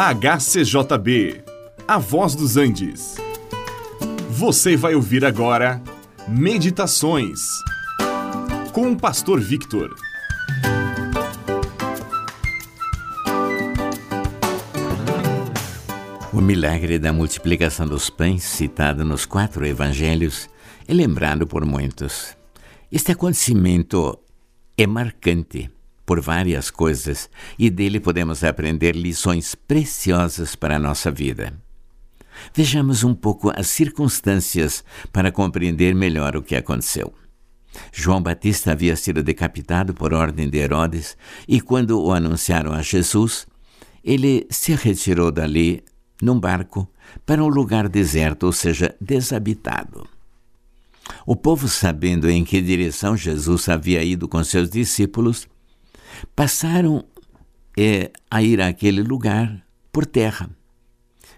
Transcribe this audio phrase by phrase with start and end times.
[0.00, 1.42] HCJB,
[1.88, 3.16] A Voz dos Andes.
[4.30, 5.82] Você vai ouvir agora
[6.28, 7.40] Meditações
[8.72, 9.92] com o Pastor Victor.
[16.32, 20.48] O milagre da multiplicação dos pães, citado nos quatro evangelhos,
[20.86, 22.36] é lembrado por muitos.
[22.92, 24.16] Este acontecimento
[24.76, 25.68] é marcante
[26.08, 31.52] por várias coisas e dele podemos aprender lições preciosas para a nossa vida.
[32.54, 34.82] Vejamos um pouco as circunstâncias
[35.12, 37.12] para compreender melhor o que aconteceu.
[37.92, 41.14] João Batista havia sido decapitado por ordem de Herodes
[41.46, 43.46] e, quando o anunciaram a Jesus,
[44.02, 45.84] ele se retirou dali
[46.22, 46.90] num barco
[47.26, 50.08] para um lugar deserto, ou seja, desabitado.
[51.26, 55.46] O povo, sabendo em que direção Jesus havia ido com seus discípulos,
[56.34, 57.04] passaram
[57.76, 60.50] é, a ir àquele lugar por terra,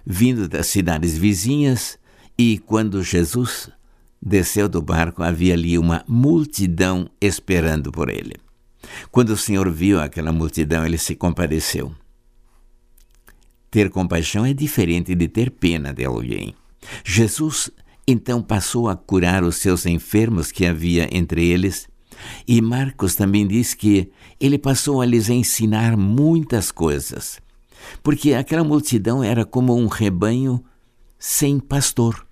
[0.05, 1.99] vindo das cidades vizinhas,
[2.39, 3.71] e quando Jesus
[4.21, 8.35] desceu do barco, havia ali uma multidão esperando por ele.
[9.11, 11.95] Quando o Senhor viu aquela multidão, ele se compadeceu.
[13.71, 16.55] Ter compaixão é diferente de ter pena de alguém.
[17.05, 17.71] Jesus
[18.07, 21.89] então passou a curar os seus enfermos que havia entre eles
[22.47, 27.41] e Marcos também diz que ele passou a lhes ensinar muitas coisas,
[28.03, 30.63] porque aquela multidão era como um rebanho
[31.19, 32.27] sem pastor.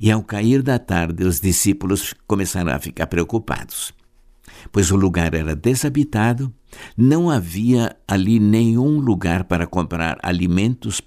[0.00, 3.92] E ao cair da tarde, os discípulos começaram a ficar preocupados,
[4.72, 6.52] pois o lugar era desabitado,
[6.96, 11.00] não havia ali nenhum lugar para comprar alimentos,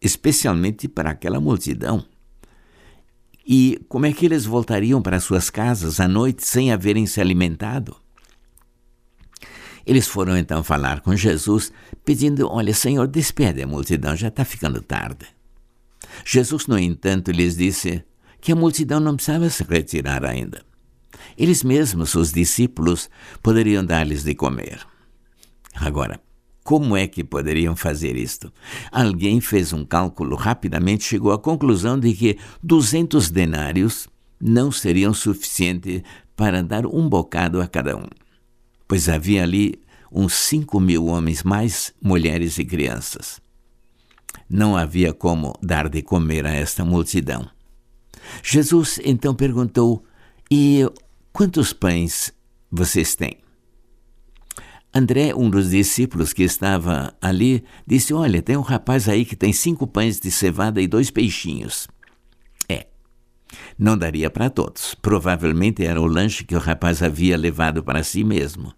[0.00, 2.04] especialmente para aquela multidão.
[3.50, 7.96] E como é que eles voltariam para suas casas à noite sem haverem se alimentado?
[9.86, 11.72] Eles foram então falar com Jesus,
[12.04, 15.26] pedindo: Olha, Senhor, despede a multidão, já está ficando tarde.
[16.26, 18.04] Jesus, no entanto, lhes disse
[18.38, 20.62] que a multidão não precisava se retirar ainda.
[21.34, 23.08] Eles mesmos, os discípulos,
[23.42, 24.86] poderiam dar-lhes de comer.
[25.74, 26.20] Agora,
[26.68, 28.52] como é que poderiam fazer isto?
[28.92, 34.06] Alguém fez um cálculo rapidamente, chegou à conclusão de que 200 denários
[34.38, 36.02] não seriam suficientes
[36.36, 38.04] para dar um bocado a cada um,
[38.86, 39.80] pois havia ali
[40.12, 43.40] uns 5 mil homens, mais mulheres e crianças.
[44.46, 47.48] Não havia como dar de comer a esta multidão.
[48.42, 50.04] Jesus então perguntou:
[50.50, 50.86] E
[51.32, 52.30] quantos pães
[52.70, 53.47] vocês têm?
[54.92, 59.52] André, um dos discípulos que estava ali, disse: Olha, tem um rapaz aí que tem
[59.52, 61.86] cinco pães de cevada e dois peixinhos.
[62.68, 62.86] É,
[63.78, 64.94] não daria para todos.
[64.94, 68.72] Provavelmente era o lanche que o rapaz havia levado para si mesmo.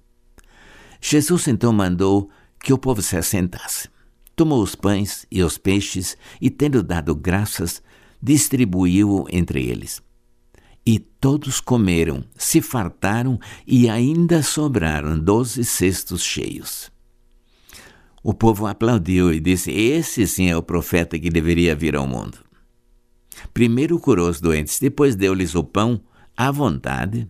[1.00, 2.28] Jesus então mandou
[2.62, 3.88] que o povo se assentasse.
[4.34, 7.82] Tomou os pães e os peixes e, tendo dado graças,
[8.22, 10.02] distribuiu entre eles.
[10.84, 16.90] E todos comeram, se fartaram e ainda sobraram doze cestos cheios.
[18.22, 22.38] O povo aplaudiu e disse: Esse sim é o profeta que deveria vir ao mundo.
[23.54, 26.00] Primeiro curou os doentes, depois deu-lhes o pão
[26.36, 27.28] à vontade.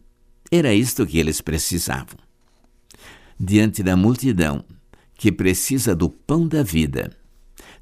[0.51, 2.19] Era isto que eles precisavam.
[3.39, 4.65] Diante da multidão
[5.15, 7.17] que precisa do pão da vida,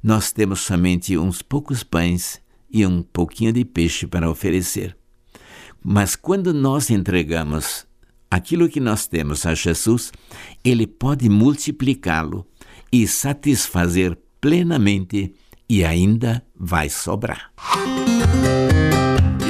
[0.03, 2.41] nós temos somente uns poucos pães
[2.71, 4.97] e um pouquinho de peixe para oferecer.
[5.83, 7.87] Mas quando nós entregamos
[8.31, 10.13] aquilo que nós temos a Jesus,
[10.65, 12.47] ele pode multiplicá-lo
[12.93, 15.35] e satisfazer plenamente
[15.69, 17.53] e ainda vai sobrar.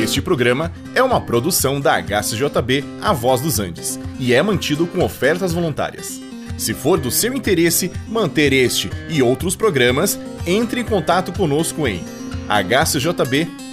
[0.02, 5.04] Este programa é uma produção da HCJB A Voz dos Andes e é mantido com
[5.04, 6.20] ofertas voluntárias.
[6.56, 12.02] Se for do seu interesse manter este e outros programas, entre em contato conosco em
[12.48, 13.68] hcjb.com.br.